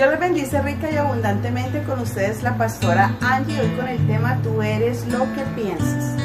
[0.00, 4.40] Dios les bendice rica y abundantemente con ustedes la pastora Angie, hoy con el tema
[4.42, 6.16] Tú eres lo que piensas.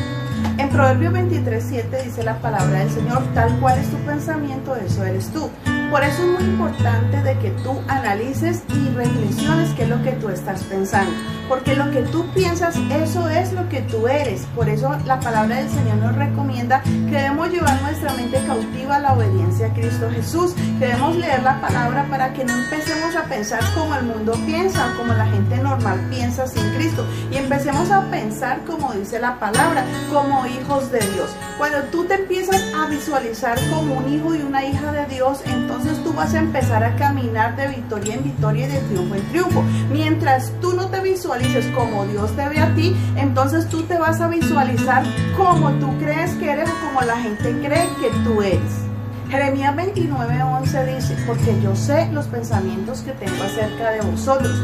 [0.58, 5.04] En Proverbios 23, 7 dice la palabra del Señor, tal cual es tu pensamiento, eso
[5.04, 5.50] eres tú.
[5.92, 10.12] Por eso es muy importante de que tú analices y reflexiones qué es lo que
[10.14, 11.12] tú estás pensando.
[11.48, 14.48] Porque lo que tú piensas, eso es lo que tú eres.
[14.56, 19.00] Por eso la palabra del Señor nos recomienda que debemos llevar nuestra mente cautiva a
[19.00, 20.54] la obediencia a Cristo Jesús.
[20.80, 24.92] Que debemos leer la palabra para que no empecemos a pensar como el mundo piensa,
[24.98, 27.06] como la gente normal piensa sin Cristo.
[27.32, 31.30] Y empecemos a pensar como dice la palabra, como hijos de Dios.
[31.60, 35.75] Cuando tú te empiezas a visualizar como un hijo y una hija de Dios, entonces
[36.04, 39.64] tú vas a empezar a caminar de victoria en victoria y de triunfo en triunfo.
[39.92, 44.22] Mientras tú no te visualices como Dios te ve a ti, entonces tú te vas
[44.22, 45.04] a visualizar
[45.38, 48.86] como tú crees que eres o como la gente cree que tú eres.
[49.30, 54.58] Jeremías 29:11 dice, porque yo sé los pensamientos que tengo acerca de vosotros,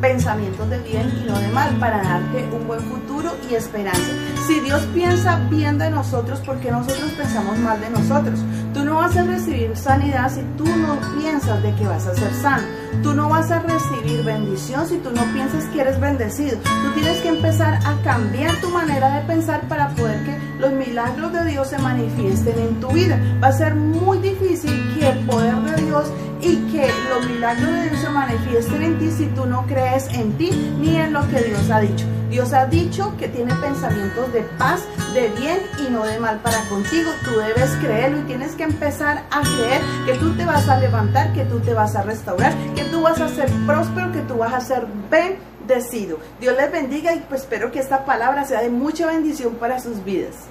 [0.00, 4.10] pensamientos de bien y no de mal, para darte un buen futuro y esperanza.
[4.46, 8.40] Si Dios piensa bien de nosotros, ¿por qué nosotros pensamos mal de nosotros?
[8.74, 12.32] Tú no vas a recibir sanidad si tú no piensas de que vas a ser
[12.34, 12.62] sano.
[13.02, 16.56] Tú no vas a recibir bendición si tú no piensas que eres bendecido.
[16.58, 21.32] Tú tienes que empezar a cambiar tu manera de pensar para poder que los milagros
[21.32, 23.20] de Dios se manifiesten en tu vida.
[23.42, 26.10] Va a ser muy difícil que el poder de Dios
[26.42, 30.32] y que los milagros de Dios se manifiesten en ti si tú no crees en
[30.32, 32.04] ti ni en lo que Dios ha dicho.
[32.32, 34.82] Dios ha dicho que tiene pensamientos de paz,
[35.12, 37.10] de bien y no de mal para contigo.
[37.24, 41.32] Tú debes creerlo y tienes que empezar a creer que tú te vas a levantar,
[41.34, 44.54] que tú te vas a restaurar, que tú vas a ser próspero, que tú vas
[44.54, 46.18] a ser bendecido.
[46.40, 50.02] Dios les bendiga y pues espero que esta palabra sea de mucha bendición para sus
[50.02, 50.50] vidas.